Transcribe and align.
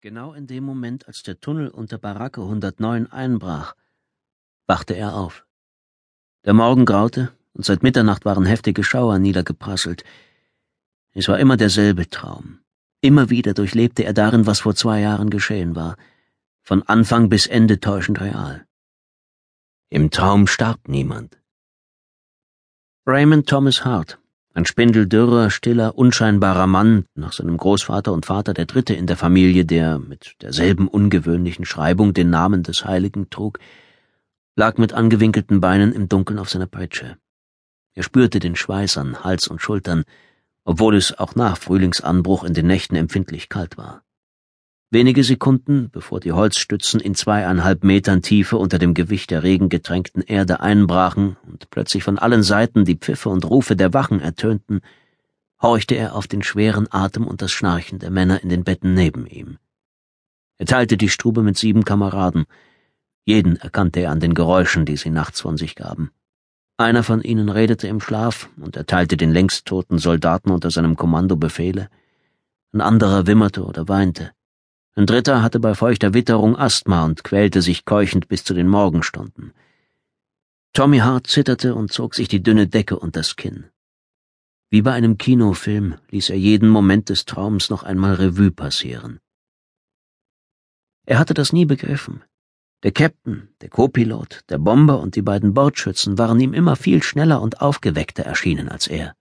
Genau 0.00 0.32
in 0.32 0.46
dem 0.46 0.62
Moment, 0.62 1.08
als 1.08 1.24
der 1.24 1.40
Tunnel 1.40 1.70
unter 1.70 1.98
Baracke 1.98 2.40
109 2.42 3.10
einbrach, 3.10 3.74
wachte 4.68 4.94
er 4.94 5.16
auf. 5.16 5.44
Der 6.44 6.54
Morgen 6.54 6.84
graute 6.84 7.32
und 7.52 7.64
seit 7.64 7.82
Mitternacht 7.82 8.24
waren 8.24 8.46
heftige 8.46 8.84
Schauer 8.84 9.18
niedergeprasselt. 9.18 10.04
Es 11.14 11.26
war 11.26 11.40
immer 11.40 11.56
derselbe 11.56 12.08
Traum. 12.08 12.60
Immer 13.00 13.28
wieder 13.28 13.54
durchlebte 13.54 14.04
er 14.04 14.12
darin, 14.12 14.46
was 14.46 14.60
vor 14.60 14.76
zwei 14.76 15.00
Jahren 15.00 15.30
geschehen 15.30 15.74
war. 15.74 15.96
Von 16.62 16.84
Anfang 16.84 17.28
bis 17.28 17.48
Ende 17.48 17.80
täuschend 17.80 18.20
real. 18.20 18.68
Im 19.88 20.12
Traum 20.12 20.46
starb 20.46 20.86
niemand. 20.86 21.40
Raymond 23.04 23.48
Thomas 23.48 23.84
Hart 23.84 24.20
ein 24.58 24.66
spindeldürrer, 24.66 25.50
stiller, 25.50 25.96
unscheinbarer 25.96 26.66
Mann, 26.66 27.04
nach 27.14 27.32
seinem 27.32 27.56
Großvater 27.56 28.12
und 28.12 28.26
Vater 28.26 28.54
der 28.54 28.66
dritte 28.66 28.92
in 28.92 29.06
der 29.06 29.16
Familie, 29.16 29.64
der 29.64 30.00
mit 30.00 30.34
derselben 30.42 30.88
ungewöhnlichen 30.88 31.64
Schreibung 31.64 32.12
den 32.12 32.28
Namen 32.28 32.64
des 32.64 32.84
Heiligen 32.84 33.30
trug, 33.30 33.60
lag 34.56 34.76
mit 34.76 34.92
angewinkelten 34.92 35.60
Beinen 35.60 35.92
im 35.92 36.08
Dunkeln 36.08 36.40
auf 36.40 36.50
seiner 36.50 36.66
Peitsche. 36.66 37.18
Er 37.94 38.02
spürte 38.02 38.40
den 38.40 38.56
Schweiß 38.56 38.98
an 38.98 39.22
Hals 39.22 39.46
und 39.46 39.62
Schultern, 39.62 40.02
obwohl 40.64 40.96
es 40.96 41.16
auch 41.16 41.36
nach 41.36 41.56
Frühlingsanbruch 41.56 42.42
in 42.42 42.54
den 42.54 42.66
Nächten 42.66 42.96
empfindlich 42.96 43.48
kalt 43.48 43.78
war. 43.78 44.02
Wenige 44.90 45.22
Sekunden, 45.22 45.88
bevor 45.92 46.18
die 46.18 46.32
Holzstützen 46.32 46.98
in 46.98 47.14
zweieinhalb 47.14 47.84
Metern 47.84 48.22
Tiefe 48.22 48.56
unter 48.56 48.80
dem 48.80 48.94
Gewicht 48.94 49.30
der 49.30 49.44
regengetränkten 49.44 50.22
Erde 50.22 50.58
einbrachen 50.58 51.36
und 51.58 51.70
plötzlich 51.70 52.04
von 52.04 52.18
allen 52.18 52.42
Seiten 52.42 52.84
die 52.84 52.96
Pfiffe 52.96 53.28
und 53.28 53.44
Rufe 53.44 53.74
der 53.74 53.92
Wachen 53.92 54.20
ertönten, 54.20 54.80
horchte 55.60 55.96
er 55.96 56.14
auf 56.14 56.28
den 56.28 56.42
schweren 56.42 56.86
Atem 56.90 57.26
und 57.26 57.42
das 57.42 57.50
Schnarchen 57.50 57.98
der 57.98 58.10
Männer 58.10 58.42
in 58.42 58.48
den 58.48 58.64
Betten 58.64 58.94
neben 58.94 59.26
ihm. 59.26 59.58
Er 60.58 60.66
teilte 60.66 60.96
die 60.96 61.08
Stube 61.08 61.42
mit 61.42 61.58
sieben 61.58 61.84
Kameraden. 61.84 62.46
Jeden 63.24 63.56
erkannte 63.56 64.00
er 64.00 64.10
an 64.10 64.20
den 64.20 64.34
Geräuschen, 64.34 64.84
die 64.84 64.96
sie 64.96 65.10
nachts 65.10 65.40
von 65.40 65.56
sich 65.56 65.74
gaben. 65.74 66.10
Einer 66.76 67.02
von 67.02 67.22
ihnen 67.22 67.48
redete 67.48 67.88
im 67.88 68.00
Schlaf 68.00 68.48
und 68.56 68.76
erteilte 68.76 69.16
den 69.16 69.32
längst 69.32 69.66
toten 69.66 69.98
Soldaten 69.98 70.50
unter 70.50 70.70
seinem 70.70 70.96
Kommando 70.96 71.36
Befehle. 71.36 71.88
Ein 72.72 72.80
anderer 72.80 73.26
wimmerte 73.26 73.64
oder 73.64 73.88
weinte. 73.88 74.30
Ein 74.94 75.06
dritter 75.06 75.42
hatte 75.42 75.58
bei 75.58 75.74
feuchter 75.74 76.14
Witterung 76.14 76.56
Asthma 76.56 77.04
und 77.04 77.24
quälte 77.24 77.62
sich 77.62 77.84
keuchend 77.84 78.28
bis 78.28 78.44
zu 78.44 78.54
den 78.54 78.68
Morgenstunden. 78.68 79.52
Tommy 80.78 80.98
Hart 80.98 81.26
zitterte 81.26 81.74
und 81.74 81.92
zog 81.92 82.14
sich 82.14 82.28
die 82.28 82.40
dünne 82.40 82.68
Decke 82.68 83.00
unters 83.00 83.34
Kinn. 83.34 83.64
Wie 84.70 84.80
bei 84.80 84.92
einem 84.92 85.18
Kinofilm 85.18 85.96
ließ 86.10 86.30
er 86.30 86.38
jeden 86.38 86.68
Moment 86.68 87.08
des 87.08 87.24
Traums 87.24 87.68
noch 87.68 87.82
einmal 87.82 88.14
Revue 88.14 88.52
passieren. 88.52 89.18
Er 91.04 91.18
hatte 91.18 91.34
das 91.34 91.52
nie 91.52 91.64
begriffen. 91.64 92.22
Der 92.84 92.92
Captain, 92.92 93.48
der 93.60 93.70
Co-Pilot, 93.70 94.44
der 94.50 94.58
Bomber 94.58 95.00
und 95.00 95.16
die 95.16 95.22
beiden 95.22 95.52
Bordschützen 95.52 96.16
waren 96.16 96.38
ihm 96.38 96.54
immer 96.54 96.76
viel 96.76 97.02
schneller 97.02 97.42
und 97.42 97.60
aufgeweckter 97.60 98.22
erschienen 98.22 98.68
als 98.68 98.86
er. 98.86 99.16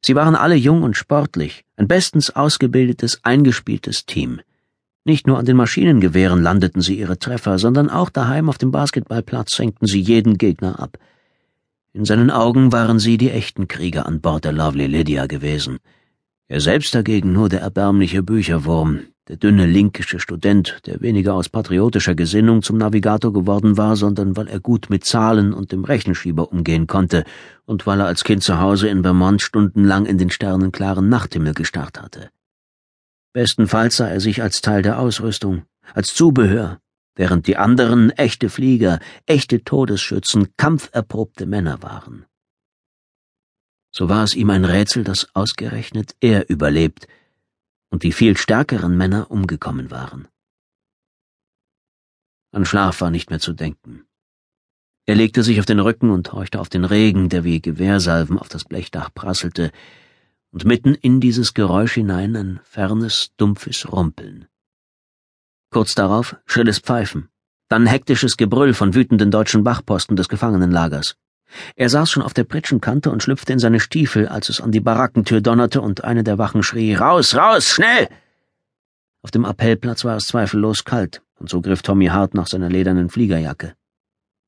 Sie 0.00 0.14
waren 0.14 0.36
alle 0.36 0.54
jung 0.54 0.84
und 0.84 0.96
sportlich, 0.96 1.64
ein 1.74 1.88
bestens 1.88 2.30
ausgebildetes, 2.30 3.24
eingespieltes 3.24 4.06
Team– 4.06 4.42
nicht 5.04 5.26
nur 5.26 5.38
an 5.38 5.44
den 5.44 5.56
Maschinengewehren 5.56 6.42
landeten 6.42 6.80
sie 6.80 6.98
ihre 6.98 7.18
Treffer, 7.18 7.58
sondern 7.58 7.90
auch 7.90 8.08
daheim 8.08 8.48
auf 8.48 8.56
dem 8.56 8.70
Basketballplatz 8.70 9.54
senkten 9.54 9.86
sie 9.86 10.00
jeden 10.00 10.38
Gegner 10.38 10.80
ab. 10.80 10.98
In 11.92 12.04
seinen 12.04 12.30
Augen 12.30 12.72
waren 12.72 12.98
sie 12.98 13.18
die 13.18 13.30
echten 13.30 13.68
Krieger 13.68 14.06
an 14.06 14.20
Bord 14.20 14.44
der 14.44 14.52
Lovely 14.52 14.86
Lydia 14.86 15.26
gewesen. 15.26 15.78
Er 16.48 16.60
selbst 16.60 16.94
dagegen 16.94 17.32
nur 17.32 17.48
der 17.48 17.60
erbärmliche 17.60 18.22
Bücherwurm, 18.22 19.00
der 19.28 19.36
dünne 19.36 19.66
linkische 19.66 20.20
Student, 20.20 20.80
der 20.86 21.00
weniger 21.00 21.34
aus 21.34 21.48
patriotischer 21.48 22.14
Gesinnung 22.14 22.62
zum 22.62 22.78
Navigator 22.78 23.32
geworden 23.32 23.76
war, 23.76 23.96
sondern 23.96 24.36
weil 24.36 24.48
er 24.48 24.60
gut 24.60 24.90
mit 24.90 25.04
Zahlen 25.04 25.54
und 25.54 25.72
dem 25.72 25.84
Rechenschieber 25.84 26.50
umgehen 26.50 26.86
konnte 26.86 27.24
und 27.64 27.86
weil 27.86 28.00
er 28.00 28.06
als 28.06 28.24
Kind 28.24 28.42
zu 28.42 28.58
Hause 28.58 28.88
in 28.88 29.02
Vermont 29.02 29.40
stundenlang 29.40 30.04
in 30.06 30.18
den 30.18 30.30
sternenklaren 30.30 31.08
Nachthimmel 31.08 31.54
gestarrt 31.54 32.02
hatte. 32.02 32.30
Bestenfalls 33.34 33.96
sah 33.96 34.08
er 34.08 34.20
sich 34.20 34.42
als 34.42 34.60
Teil 34.60 34.82
der 34.82 35.00
Ausrüstung, 35.00 35.66
als 35.92 36.14
Zubehör, 36.14 36.80
während 37.16 37.48
die 37.48 37.56
anderen 37.56 38.10
echte 38.10 38.48
Flieger, 38.48 39.00
echte 39.26 39.64
Todesschützen, 39.64 40.56
kampferprobte 40.56 41.44
Männer 41.44 41.82
waren. 41.82 42.26
So 43.90 44.08
war 44.08 44.22
es 44.22 44.36
ihm 44.36 44.50
ein 44.50 44.64
Rätsel, 44.64 45.02
dass 45.02 45.34
ausgerechnet 45.34 46.14
er 46.20 46.48
überlebt 46.48 47.08
und 47.90 48.04
die 48.04 48.12
viel 48.12 48.36
stärkeren 48.36 48.96
Männer 48.96 49.32
umgekommen 49.32 49.90
waren. 49.90 50.28
An 52.52 52.64
Schlaf 52.64 53.00
war 53.00 53.10
nicht 53.10 53.30
mehr 53.30 53.40
zu 53.40 53.52
denken. 53.52 54.04
Er 55.06 55.16
legte 55.16 55.42
sich 55.42 55.58
auf 55.58 55.66
den 55.66 55.80
Rücken 55.80 56.10
und 56.10 56.32
horchte 56.32 56.60
auf 56.60 56.68
den 56.68 56.84
Regen, 56.84 57.28
der 57.28 57.42
wie 57.42 57.60
Gewehrsalven 57.60 58.38
auf 58.38 58.48
das 58.48 58.64
Blechdach 58.64 59.12
prasselte, 59.12 59.72
und 60.54 60.64
mitten 60.64 60.94
in 60.94 61.18
dieses 61.18 61.52
Geräusch 61.52 61.94
hinein 61.94 62.36
ein 62.36 62.60
fernes, 62.62 63.32
dumpfes 63.36 63.90
Rumpeln. 63.92 64.46
Kurz 65.70 65.96
darauf 65.96 66.36
schrilles 66.46 66.78
Pfeifen, 66.78 67.28
dann 67.68 67.86
hektisches 67.86 68.36
Gebrüll 68.36 68.72
von 68.72 68.94
wütenden 68.94 69.32
deutschen 69.32 69.64
Wachposten 69.64 70.14
des 70.14 70.28
Gefangenenlagers. 70.28 71.16
Er 71.74 71.88
saß 71.88 72.08
schon 72.08 72.22
auf 72.22 72.34
der 72.34 72.44
Pritschenkante 72.44 73.10
und 73.10 73.20
schlüpfte 73.20 73.52
in 73.52 73.58
seine 73.58 73.80
Stiefel, 73.80 74.28
als 74.28 74.48
es 74.48 74.60
an 74.60 74.70
die 74.70 74.78
Barackentür 74.78 75.40
donnerte 75.40 75.80
und 75.80 76.04
eine 76.04 76.22
der 76.22 76.38
Wachen 76.38 76.62
schrie 76.62 76.94
Raus, 76.94 77.34
raus, 77.34 77.68
schnell. 77.68 78.08
Auf 79.22 79.32
dem 79.32 79.44
Appellplatz 79.44 80.04
war 80.04 80.16
es 80.16 80.28
zweifellos 80.28 80.84
kalt, 80.84 81.22
und 81.40 81.50
so 81.50 81.62
griff 81.62 81.82
Tommy 81.82 82.06
hart 82.06 82.34
nach 82.34 82.46
seiner 82.46 82.68
ledernen 82.68 83.10
Fliegerjacke. 83.10 83.74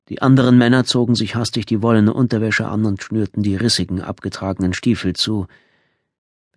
Die 0.07 0.21
anderen 0.21 0.57
Männer 0.57 0.85
zogen 0.85 1.15
sich 1.15 1.35
hastig 1.35 1.65
die 1.65 1.81
wollene 1.81 2.13
Unterwäsche 2.13 2.65
an 2.69 2.85
und 2.85 3.03
schnürten 3.03 3.43
die 3.43 3.57
rissigen, 3.57 4.01
abgetragenen 4.01 4.73
Stiefel 4.73 5.13
zu, 5.13 5.47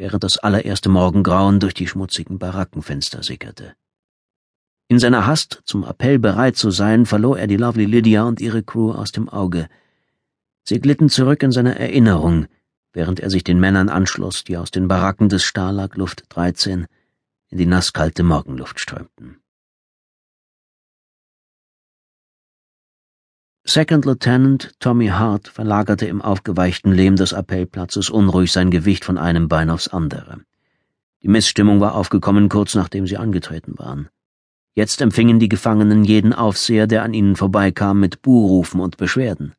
während 0.00 0.24
das 0.24 0.38
allererste 0.38 0.88
Morgengrauen 0.88 1.60
durch 1.60 1.74
die 1.74 1.86
schmutzigen 1.86 2.38
Barackenfenster 2.38 3.22
sickerte. 3.22 3.74
In 4.88 4.98
seiner 4.98 5.26
Hast, 5.26 5.60
zum 5.66 5.84
Appell 5.84 6.18
bereit 6.18 6.56
zu 6.56 6.70
sein, 6.70 7.04
verlor 7.04 7.38
er 7.38 7.46
die 7.46 7.58
Lovely 7.58 7.84
Lydia 7.84 8.22
und 8.22 8.40
ihre 8.40 8.62
Crew 8.62 8.92
aus 8.92 9.12
dem 9.12 9.28
Auge. 9.28 9.68
Sie 10.64 10.80
glitten 10.80 11.10
zurück 11.10 11.42
in 11.42 11.52
seine 11.52 11.78
Erinnerung, 11.78 12.46
während 12.94 13.20
er 13.20 13.28
sich 13.28 13.44
den 13.44 13.60
Männern 13.60 13.90
anschloss, 13.90 14.42
die 14.42 14.56
aus 14.56 14.70
den 14.70 14.88
Baracken 14.88 15.28
des 15.28 15.44
Stalag 15.44 15.94
Luft 15.96 16.24
13 16.30 16.86
in 17.50 17.58
die 17.58 17.66
nasskalte 17.66 18.22
Morgenluft 18.22 18.80
strömten. 18.80 19.42
Second 23.64 24.06
Lieutenant 24.06 24.72
Tommy 24.80 25.08
Hart 25.08 25.48
verlagerte 25.48 26.06
im 26.06 26.22
aufgeweichten 26.22 26.92
Lehm 26.92 27.16
des 27.16 27.34
Appellplatzes 27.34 28.08
unruhig 28.08 28.52
sein 28.52 28.70
Gewicht 28.70 29.04
von 29.04 29.18
einem 29.18 29.48
Bein 29.48 29.68
aufs 29.68 29.86
andere. 29.86 30.40
Die 31.22 31.28
Missstimmung 31.28 31.78
war 31.78 31.94
aufgekommen 31.94 32.48
kurz 32.48 32.74
nachdem 32.74 33.06
sie 33.06 33.18
angetreten 33.18 33.74
waren. 33.76 34.08
Jetzt 34.74 35.02
empfingen 35.02 35.38
die 35.38 35.50
Gefangenen 35.50 36.04
jeden 36.04 36.32
Aufseher, 36.32 36.86
der 36.86 37.02
an 37.02 37.12
ihnen 37.12 37.36
vorbeikam, 37.36 38.00
mit 38.00 38.22
Buhrufen 38.22 38.80
und 38.80 38.96
Beschwerden. 38.96 39.52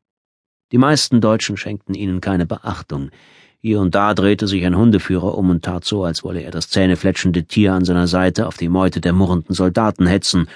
Die 0.72 0.80
meisten 0.80 1.22
Deutschen 1.22 1.56
schenkten 1.56 1.94
ihnen 1.94 2.22
keine 2.22 2.48
Beachtung. 2.48 3.12
Hier 3.60 3.80
und 3.80 3.94
da 3.94 4.16
drehte 4.16 4.48
sich 4.48 4.66
ein 4.66 4.76
Hundeführer 4.76 5.38
um 5.38 5.52
und 5.52 5.64
tat 5.64 5.86
so, 5.86 6.04
als 6.04 6.24
wolle 6.24 6.42
er 6.42 6.52
das 6.52 6.70
zähnefletschende 6.70 7.44
Tier 7.44 7.74
an 7.74 7.86
seiner 7.86 8.08
Seite 8.08 8.48
auf 8.48 8.58
die 8.58 8.70
Meute 8.70 9.00
der 9.00 9.14
murrenden 9.14 9.54
Soldaten 9.54 10.08
hetzen, 10.08 10.48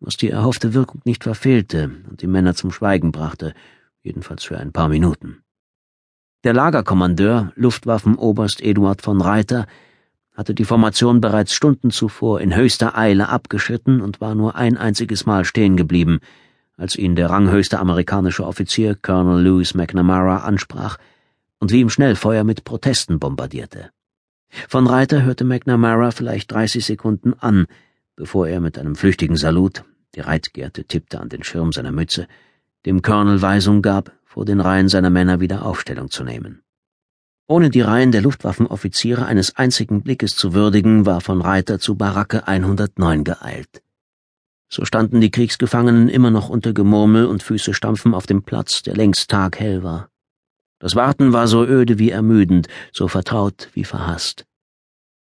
was 0.00 0.16
die 0.16 0.30
erhoffte 0.30 0.74
Wirkung 0.74 1.00
nicht 1.04 1.24
verfehlte 1.24 1.90
und 2.08 2.22
die 2.22 2.26
Männer 2.26 2.54
zum 2.54 2.70
Schweigen 2.70 3.12
brachte, 3.12 3.54
jedenfalls 4.02 4.44
für 4.44 4.58
ein 4.58 4.72
paar 4.72 4.88
Minuten. 4.88 5.42
Der 6.44 6.52
Lagerkommandeur, 6.52 7.52
Luftwaffenoberst 7.56 8.60
Eduard 8.60 9.02
von 9.02 9.20
Reiter, 9.20 9.66
hatte 10.34 10.54
die 10.54 10.64
Formation 10.64 11.20
bereits 11.20 11.52
Stunden 11.52 11.90
zuvor 11.90 12.40
in 12.40 12.54
höchster 12.54 12.96
Eile 12.96 13.28
abgeschritten 13.28 14.00
und 14.00 14.20
war 14.20 14.36
nur 14.36 14.54
ein 14.54 14.76
einziges 14.76 15.26
Mal 15.26 15.44
stehen 15.44 15.76
geblieben, 15.76 16.20
als 16.76 16.94
ihn 16.94 17.16
der 17.16 17.28
ranghöchste 17.28 17.80
amerikanische 17.80 18.46
Offizier 18.46 18.94
Colonel 18.94 19.42
Louis 19.42 19.74
McNamara 19.74 20.44
ansprach 20.44 20.96
und 21.58 21.72
wie 21.72 21.80
im 21.80 21.90
Schnellfeuer 21.90 22.44
mit 22.44 22.62
Protesten 22.62 23.18
bombardierte. 23.18 23.90
Von 24.68 24.86
Reiter 24.86 25.22
hörte 25.22 25.42
McNamara 25.42 26.12
vielleicht 26.12 26.52
dreißig 26.52 26.86
Sekunden 26.86 27.34
an, 27.34 27.66
bevor 28.18 28.48
er 28.48 28.60
mit 28.60 28.76
einem 28.78 28.96
flüchtigen 28.96 29.36
Salut, 29.36 29.84
die 30.16 30.20
Reitgerte 30.20 30.84
tippte 30.84 31.20
an 31.20 31.28
den 31.28 31.44
Schirm 31.44 31.70
seiner 31.72 31.92
Mütze, 31.92 32.26
dem 32.84 33.00
Colonel 33.00 33.40
Weisung 33.40 33.80
gab, 33.80 34.12
vor 34.24 34.44
den 34.44 34.60
Reihen 34.60 34.88
seiner 34.88 35.08
Männer 35.08 35.38
wieder 35.38 35.64
Aufstellung 35.64 36.10
zu 36.10 36.24
nehmen. 36.24 36.62
Ohne 37.46 37.70
die 37.70 37.80
Reihen 37.80 38.10
der 38.10 38.22
Luftwaffenoffiziere 38.22 39.24
eines 39.24 39.54
einzigen 39.54 40.02
Blickes 40.02 40.34
zu 40.34 40.52
würdigen, 40.52 41.06
war 41.06 41.20
von 41.20 41.40
Reiter 41.40 41.78
zu 41.78 41.94
Baracke 41.94 42.48
109 42.48 43.22
geeilt. 43.22 43.82
So 44.68 44.84
standen 44.84 45.20
die 45.20 45.30
Kriegsgefangenen 45.30 46.08
immer 46.08 46.32
noch 46.32 46.48
unter 46.48 46.72
Gemurmel 46.72 47.24
und 47.26 47.44
Füße 47.44 47.72
stampfen 47.72 48.14
auf 48.14 48.26
dem 48.26 48.42
Platz, 48.42 48.82
der 48.82 48.96
längst 48.96 49.30
taghell 49.30 49.84
war. 49.84 50.10
Das 50.80 50.96
Warten 50.96 51.32
war 51.32 51.46
so 51.46 51.64
öde 51.64 52.00
wie 52.00 52.10
ermüdend, 52.10 52.66
so 52.92 53.06
vertraut 53.06 53.70
wie 53.74 53.84
verhasst. 53.84 54.44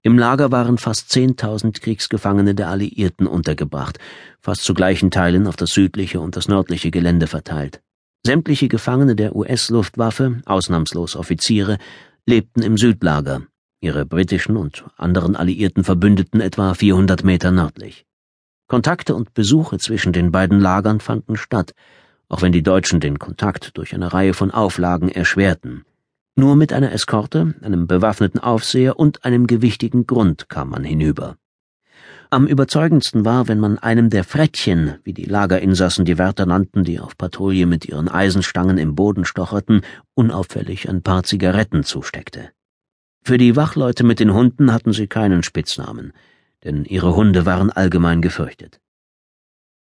Im 0.06 0.20
Lager 0.20 0.52
waren 0.52 0.78
fast 0.78 1.12
10.000 1.12 1.82
Kriegsgefangene 1.82 2.54
der 2.54 2.70
Alliierten 2.70 3.26
untergebracht, 3.26 3.98
fast 4.40 4.64
zu 4.64 4.76
gleichen 4.76 5.10
Teilen 5.10 5.48
auf 5.48 5.56
das 5.56 5.72
südliche 5.72 6.20
und 6.20 6.36
das 6.36 6.48
nördliche 6.48 6.92
Gelände 6.92 7.26
verteilt. 7.26 7.82
Sämtliche 8.24 8.68
Gefangene 8.68 9.16
der 9.16 9.36
US-Luftwaffe, 9.36 10.44
ausnahmslos 10.46 11.16
Offiziere, 11.16 11.80
lebten 12.28 12.62
im 12.62 12.78
Südlager, 12.78 13.48
ihre 13.82 14.06
britischen 14.06 14.58
und 14.58 14.86
anderen 14.96 15.36
alliierten 15.36 15.84
Verbündeten 15.84 16.40
etwa 16.40 16.76
400 16.76 17.24
Meter 17.24 17.50
nördlich. 17.50 18.06
Kontakte 18.68 19.16
und 19.16 19.34
Besuche 19.34 19.80
zwischen 19.80 20.14
den 20.14 20.32
beiden 20.32 20.60
Lagern 20.60 21.00
fanden 21.00 21.36
statt, 21.36 21.74
auch 22.30 22.44
wenn 22.44 22.52
die 22.52 22.62
Deutschen 22.62 23.00
den 23.00 23.18
Kontakt 23.18 23.76
durch 23.76 23.96
eine 23.96 24.14
Reihe 24.14 24.36
von 24.36 24.52
Auflagen 24.52 25.10
erschwerten. 25.10 25.84
Nur 26.38 26.58
mit 26.58 26.74
einer 26.74 26.92
Eskorte, 26.92 27.56
einem 27.62 27.88
bewaffneten 27.88 28.42
Aufseher 28.42 29.00
und 29.00 29.24
einem 29.24 29.48
gewichtigen 29.48 30.06
Grund 30.06 30.50
kam 30.50 30.70
man 30.70 30.84
hinüber. 30.84 31.38
Am 32.30 32.46
überzeugendsten 32.46 33.24
war, 33.24 33.48
wenn 33.48 33.60
man 33.60 33.78
einem 33.78 34.10
der 34.10 34.26
Frettchen, 34.26 34.96
wie 35.04 35.14
die 35.14 35.24
Lagerinsassen 35.24 36.04
die 36.04 36.18
Wärter 36.18 36.46
nannten, 36.46 36.84
die 36.84 37.00
auf 37.00 37.18
Patrouille 37.18 37.66
mit 37.66 37.86
ihren 37.86 38.10
Eisenstangen 38.10 38.78
im 38.78 38.96
Boden 38.96 39.24
stocherten, 39.24 39.82
unauffällig 40.14 40.90
ein 40.90 41.04
paar 41.04 41.24
Zigaretten 41.24 41.86
zusteckte. 41.86 42.50
Für 43.24 43.38
die 43.38 43.56
Wachleute 43.56 44.04
mit 44.04 44.20
den 44.20 44.34
Hunden 44.34 44.74
hatten 44.74 44.92
sie 44.92 45.08
keinen 45.08 45.42
Spitznamen, 45.42 46.12
denn 46.66 46.84
ihre 46.84 47.16
Hunde 47.16 47.46
waren 47.46 47.70
allgemein 47.70 48.22
gefürchtet. 48.22 48.82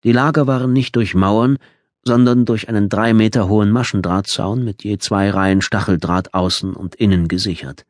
Die 0.05 0.13
Lager 0.13 0.47
waren 0.47 0.71
nicht 0.71 0.95
durch 0.95 1.15
Mauern, 1.15 1.57
sondern 2.07 2.45
durch 2.45 2.69
einen 2.69 2.87
drei 2.87 3.13
Meter 3.13 3.49
hohen 3.49 3.71
Maschendrahtzaun 3.71 4.63
mit 4.63 4.83
je 4.83 4.97
zwei 4.97 5.29
Reihen 5.29 5.61
Stacheldraht 5.61 6.33
außen 6.33 6.73
und 6.73 6.95
innen 6.95 7.27
gesichert. 7.27 7.85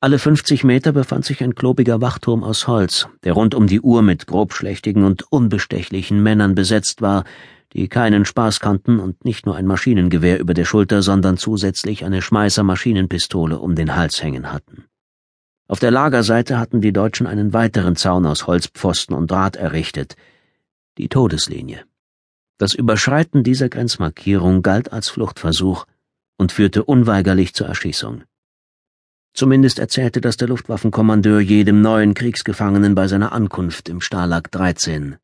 Alle 0.00 0.18
50 0.18 0.64
Meter 0.64 0.92
befand 0.92 1.24
sich 1.24 1.42
ein 1.42 1.54
klobiger 1.54 2.00
Wachturm 2.02 2.44
aus 2.44 2.66
Holz, 2.66 3.08
der 3.22 3.32
rund 3.32 3.54
um 3.54 3.66
die 3.66 3.80
Uhr 3.80 4.02
mit 4.02 4.26
grobschlächtigen 4.26 5.04
und 5.04 5.32
unbestechlichen 5.32 6.22
Männern 6.22 6.54
besetzt 6.54 7.00
war, 7.00 7.24
die 7.72 7.88
keinen 7.88 8.24
Spaß 8.24 8.60
kannten 8.60 9.00
und 9.00 9.24
nicht 9.24 9.46
nur 9.46 9.56
ein 9.56 9.66
Maschinengewehr 9.66 10.38
über 10.38 10.52
der 10.52 10.64
Schulter, 10.64 11.00
sondern 11.00 11.38
zusätzlich 11.38 12.04
eine 12.04 12.22
Schmeißer-Maschinenpistole 12.22 13.58
um 13.58 13.74
den 13.74 13.96
Hals 13.96 14.22
hängen 14.22 14.52
hatten. 14.52 14.84
Auf 15.66 15.80
der 15.80 15.90
Lagerseite 15.90 16.58
hatten 16.58 16.82
die 16.82 16.92
Deutschen 16.92 17.26
einen 17.26 17.54
weiteren 17.54 17.96
Zaun 17.96 18.26
aus 18.26 18.46
Holzpfosten 18.46 19.16
und 19.16 19.30
Draht 19.30 19.56
errichtet, 19.56 20.16
die 20.98 21.08
Todeslinie. 21.08 21.84
Das 22.64 22.72
Überschreiten 22.72 23.42
dieser 23.42 23.68
Grenzmarkierung 23.68 24.62
galt 24.62 24.90
als 24.90 25.10
Fluchtversuch 25.10 25.84
und 26.38 26.50
führte 26.50 26.82
unweigerlich 26.82 27.52
zur 27.52 27.66
Erschießung. 27.66 28.22
Zumindest 29.34 29.78
erzählte 29.78 30.22
das 30.22 30.38
der 30.38 30.48
Luftwaffenkommandeur 30.48 31.40
jedem 31.40 31.82
neuen 31.82 32.14
Kriegsgefangenen 32.14 32.94
bei 32.94 33.06
seiner 33.06 33.32
Ankunft 33.32 33.90
im 33.90 34.00
Stalag 34.00 34.50
13. 34.50 35.16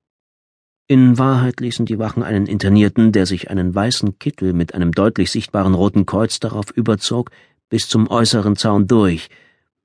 In 0.87 1.17
Wahrheit 1.17 1.61
ließen 1.61 1.87
die 1.87 1.99
Wachen 1.99 2.23
einen 2.23 2.45
Internierten, 2.45 3.11
der 3.11 3.25
sich 3.25 3.51
einen 3.51 3.75
weißen 3.75 4.19
Kittel 4.19 4.53
mit 4.53 4.75
einem 4.75 4.93
deutlich 4.93 5.31
sichtbaren 5.31 5.73
roten 5.73 6.05
Kreuz 6.05 6.41
darauf 6.41 6.71
überzog, 6.71 7.31
bis 7.71 7.89
zum 7.89 8.11
äußeren 8.11 8.57
Zaun 8.57 8.87
durch, 8.87 9.31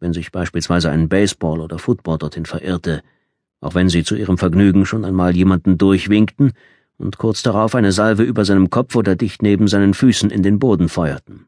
wenn 0.01 0.11
sich 0.11 0.33
beispielsweise 0.33 0.89
ein 0.89 1.07
Baseball 1.07 1.61
oder 1.61 1.79
Football 1.79 2.17
dorthin 2.17 2.45
verirrte, 2.45 3.01
auch 3.61 3.75
wenn 3.75 3.87
sie 3.87 4.03
zu 4.03 4.17
ihrem 4.17 4.37
Vergnügen 4.37 4.85
schon 4.85 5.05
einmal 5.05 5.37
jemanden 5.37 5.77
durchwinkten 5.77 6.51
und 6.97 7.17
kurz 7.17 7.43
darauf 7.43 7.75
eine 7.75 7.91
Salve 7.91 8.23
über 8.23 8.45
seinem 8.45 8.69
Kopf 8.69 8.95
oder 8.95 9.15
dicht 9.15 9.41
neben 9.41 9.67
seinen 9.67 9.93
Füßen 9.93 10.29
in 10.29 10.43
den 10.43 10.59
Boden 10.59 10.89
feuerten. 10.89 11.47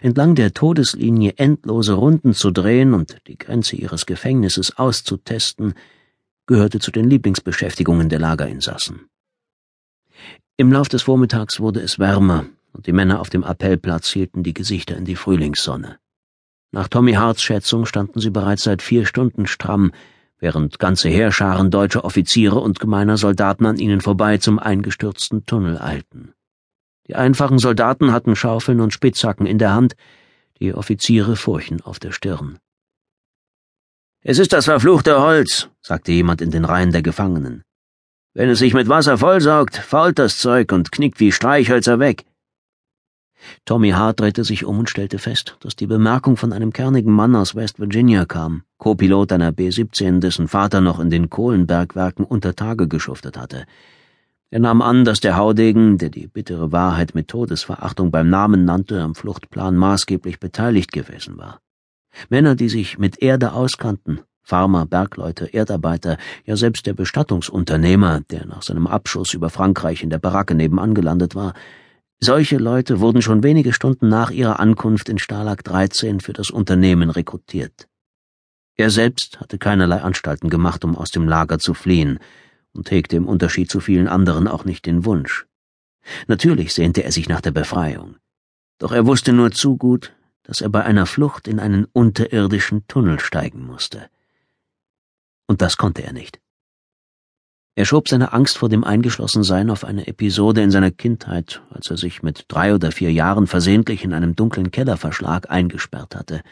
Entlang 0.00 0.34
der 0.34 0.54
Todeslinie 0.54 1.34
endlose 1.36 1.94
Runden 1.94 2.34
zu 2.34 2.50
drehen 2.50 2.94
und 2.94 3.18
die 3.26 3.38
Grenze 3.38 3.76
ihres 3.76 4.06
Gefängnisses 4.06 4.76
auszutesten, 4.78 5.74
gehörte 6.46 6.78
zu 6.78 6.90
den 6.90 7.08
Lieblingsbeschäftigungen 7.08 8.08
der 8.08 8.18
Lagerinsassen. 8.18 9.08
Im 10.56 10.72
Lauf 10.72 10.88
des 10.88 11.02
Vormittags 11.02 11.60
wurde 11.60 11.80
es 11.80 11.98
wärmer 11.98 12.46
und 12.72 12.86
die 12.86 12.92
Männer 12.92 13.20
auf 13.20 13.30
dem 13.30 13.42
Appellplatz 13.42 14.10
hielten 14.10 14.42
die 14.42 14.54
Gesichter 14.54 14.96
in 14.96 15.04
die 15.04 15.16
Frühlingssonne. 15.16 15.98
Nach 16.72 16.88
Tommy 16.88 17.12
Harts 17.12 17.42
Schätzung 17.42 17.84
standen 17.84 18.20
sie 18.20 18.30
bereits 18.30 18.62
seit 18.62 18.82
vier 18.82 19.04
Stunden 19.04 19.46
stramm, 19.46 19.92
während 20.42 20.80
ganze 20.80 21.08
Heerscharen 21.08 21.70
deutscher 21.70 22.04
Offiziere 22.04 22.58
und 22.58 22.80
gemeiner 22.80 23.16
Soldaten 23.16 23.64
an 23.64 23.78
ihnen 23.78 24.00
vorbei 24.00 24.38
zum 24.38 24.58
eingestürzten 24.58 25.46
Tunnel 25.46 25.80
eilten. 25.80 26.34
Die 27.06 27.14
einfachen 27.14 27.58
Soldaten 27.58 28.12
hatten 28.12 28.34
Schaufeln 28.34 28.80
und 28.80 28.92
Spitzhacken 28.92 29.46
in 29.46 29.58
der 29.58 29.72
Hand, 29.72 29.94
die 30.58 30.74
Offiziere 30.74 31.36
Furchen 31.36 31.80
auf 31.80 32.00
der 32.00 32.10
Stirn. 32.10 32.58
Es 34.24 34.40
ist 34.40 34.52
das 34.52 34.64
verfluchte 34.64 35.20
Holz, 35.20 35.68
sagte 35.80 36.10
jemand 36.10 36.40
in 36.40 36.50
den 36.50 36.64
Reihen 36.64 36.90
der 36.90 37.02
Gefangenen. 37.02 37.62
Wenn 38.34 38.48
es 38.48 38.58
sich 38.58 38.74
mit 38.74 38.88
Wasser 38.88 39.18
vollsaugt, 39.18 39.76
fault 39.76 40.18
das 40.18 40.38
Zeug 40.38 40.72
und 40.72 40.90
knickt 40.90 41.20
wie 41.20 41.32
Streichhölzer 41.32 42.00
weg. 42.00 42.24
Tommy 43.64 43.90
Hart 43.90 44.20
drehte 44.20 44.44
sich 44.44 44.64
um 44.64 44.78
und 44.78 44.90
stellte 44.90 45.18
fest, 45.18 45.56
dass 45.60 45.76
die 45.76 45.86
Bemerkung 45.86 46.36
von 46.36 46.52
einem 46.52 46.72
kernigen 46.72 47.12
Mann 47.12 47.34
aus 47.34 47.54
West 47.54 47.80
Virginia 47.80 48.24
kam, 48.24 48.62
Co-Pilot 48.78 49.32
einer 49.32 49.52
B-17, 49.52 50.20
dessen 50.20 50.48
Vater 50.48 50.80
noch 50.80 51.00
in 51.00 51.10
den 51.10 51.30
Kohlenbergwerken 51.30 52.24
unter 52.24 52.54
Tage 52.54 52.88
geschuftet 52.88 53.36
hatte. 53.36 53.64
Er 54.50 54.60
nahm 54.60 54.82
an, 54.82 55.04
dass 55.04 55.20
der 55.20 55.36
Haudegen, 55.36 55.96
der 55.96 56.10
die 56.10 56.26
bittere 56.26 56.72
Wahrheit 56.72 57.14
mit 57.14 57.28
Todesverachtung 57.28 58.10
beim 58.10 58.28
Namen 58.28 58.66
nannte, 58.66 59.00
am 59.00 59.14
Fluchtplan 59.14 59.76
maßgeblich 59.76 60.40
beteiligt 60.40 60.92
gewesen 60.92 61.38
war. 61.38 61.60
Männer, 62.28 62.54
die 62.54 62.68
sich 62.68 62.98
mit 62.98 63.22
Erde 63.22 63.54
auskannten, 63.54 64.20
Farmer, 64.42 64.84
Bergleute, 64.84 65.46
Erdarbeiter, 65.46 66.18
ja 66.44 66.56
selbst 66.56 66.86
der 66.86 66.94
Bestattungsunternehmer, 66.94 68.20
der 68.30 68.44
nach 68.46 68.62
seinem 68.62 68.86
Abschuss 68.86 69.32
über 69.34 69.50
Frankreich 69.50 70.02
in 70.02 70.10
der 70.10 70.18
Baracke 70.18 70.54
nebenan 70.54 70.94
gelandet 70.94 71.34
war, 71.34 71.54
solche 72.24 72.56
Leute 72.56 73.00
wurden 73.00 73.20
schon 73.20 73.42
wenige 73.42 73.72
Stunden 73.72 74.08
nach 74.08 74.30
ihrer 74.30 74.60
Ankunft 74.60 75.08
in 75.08 75.18
Stalag 75.18 75.64
13 75.64 76.20
für 76.20 76.32
das 76.32 76.50
Unternehmen 76.50 77.10
rekrutiert. 77.10 77.88
Er 78.76 78.90
selbst 78.90 79.40
hatte 79.40 79.58
keinerlei 79.58 80.00
Anstalten 80.00 80.48
gemacht, 80.48 80.84
um 80.84 80.96
aus 80.96 81.10
dem 81.10 81.28
Lager 81.28 81.58
zu 81.58 81.74
fliehen, 81.74 82.18
und 82.72 82.90
hegte 82.90 83.16
im 83.16 83.26
Unterschied 83.26 83.70
zu 83.70 83.80
vielen 83.80 84.08
anderen 84.08 84.48
auch 84.48 84.64
nicht 84.64 84.86
den 84.86 85.04
Wunsch. 85.04 85.46
Natürlich 86.26 86.72
sehnte 86.72 87.04
er 87.04 87.12
sich 87.12 87.28
nach 87.28 87.40
der 87.40 87.50
Befreiung, 87.50 88.16
doch 88.78 88.92
er 88.92 89.06
wusste 89.06 89.32
nur 89.32 89.50
zu 89.50 89.76
gut, 89.76 90.12
dass 90.42 90.60
er 90.60 90.68
bei 90.68 90.84
einer 90.84 91.06
Flucht 91.06 91.46
in 91.46 91.60
einen 91.60 91.86
unterirdischen 91.92 92.86
Tunnel 92.88 93.20
steigen 93.20 93.64
musste. 93.64 94.08
Und 95.46 95.62
das 95.62 95.76
konnte 95.76 96.02
er 96.02 96.12
nicht. 96.12 96.41
Er 97.74 97.86
schob 97.86 98.06
seine 98.06 98.34
Angst 98.34 98.58
vor 98.58 98.68
dem 98.68 98.84
Eingeschlossensein 98.84 99.70
auf 99.70 99.84
eine 99.84 100.06
Episode 100.06 100.60
in 100.60 100.70
seiner 100.70 100.90
Kindheit, 100.90 101.62
als 101.70 101.90
er 101.90 101.96
sich 101.96 102.22
mit 102.22 102.44
drei 102.48 102.74
oder 102.74 102.92
vier 102.92 103.10
Jahren 103.10 103.46
versehentlich 103.46 104.04
in 104.04 104.12
einem 104.12 104.36
dunklen 104.36 104.70
Kellerverschlag 104.70 105.50
eingesperrt 105.50 106.14
hatte. 106.14 106.42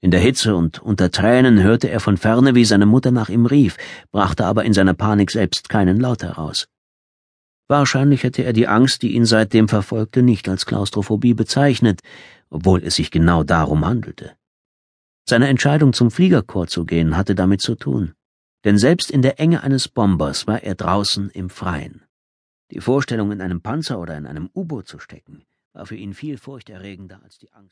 In 0.00 0.10
der 0.10 0.20
Hitze 0.20 0.56
und 0.56 0.80
unter 0.80 1.10
Tränen 1.10 1.62
hörte 1.62 1.90
er 1.90 2.00
von 2.00 2.16
ferne, 2.16 2.54
wie 2.54 2.64
seine 2.64 2.86
Mutter 2.86 3.10
nach 3.10 3.28
ihm 3.28 3.44
rief, 3.44 3.76
brachte 4.10 4.46
aber 4.46 4.64
in 4.64 4.72
seiner 4.72 4.94
Panik 4.94 5.30
selbst 5.30 5.68
keinen 5.68 6.00
Laut 6.00 6.22
heraus. 6.22 6.66
Wahrscheinlich 7.68 8.22
hätte 8.22 8.42
er 8.42 8.54
die 8.54 8.68
Angst, 8.68 9.02
die 9.02 9.14
ihn 9.14 9.26
seitdem 9.26 9.68
verfolgte, 9.68 10.22
nicht 10.22 10.48
als 10.48 10.64
Klaustrophobie 10.64 11.34
bezeichnet, 11.34 12.00
obwohl 12.48 12.82
es 12.82 12.94
sich 12.94 13.10
genau 13.10 13.44
darum 13.44 13.84
handelte. 13.84 14.32
Seine 15.28 15.48
Entscheidung, 15.48 15.92
zum 15.92 16.10
Fliegerchor 16.10 16.68
zu 16.68 16.86
gehen, 16.86 17.18
hatte 17.18 17.34
damit 17.34 17.60
zu 17.60 17.74
tun 17.74 18.14
denn 18.64 18.78
selbst 18.78 19.10
in 19.10 19.22
der 19.22 19.38
Enge 19.40 19.62
eines 19.62 19.88
Bombers 19.88 20.46
war 20.46 20.62
er 20.62 20.74
draußen 20.74 21.30
im 21.30 21.50
Freien. 21.50 22.04
Die 22.70 22.80
Vorstellung, 22.80 23.32
in 23.32 23.40
einem 23.40 23.62
Panzer 23.62 23.98
oder 23.98 24.16
in 24.16 24.26
einem 24.26 24.50
U-Boot 24.54 24.86
zu 24.86 24.98
stecken, 24.98 25.44
war 25.72 25.86
für 25.86 25.96
ihn 25.96 26.14
viel 26.14 26.38
furchterregender 26.38 27.22
als 27.22 27.38
die 27.38 27.52
Angst. 27.52 27.66